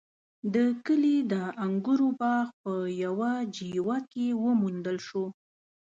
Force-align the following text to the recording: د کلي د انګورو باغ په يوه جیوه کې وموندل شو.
د 0.53 0.55
کلي 0.85 1.17
د 1.31 1.33
انګورو 1.65 2.07
باغ 2.21 2.45
په 2.63 2.73
يوه 3.03 3.31
جیوه 3.55 3.97
کې 4.11 4.27
وموندل 4.43 4.97
شو. 5.07 5.25